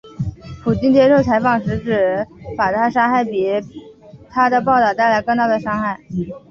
[0.63, 2.25] 普京接受采访时指
[2.57, 3.47] 把她杀害比
[4.31, 5.99] 她的报导带来更大的伤害。